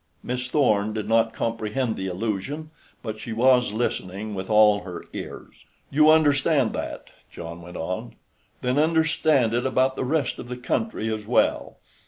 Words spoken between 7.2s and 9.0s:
John went on. "Then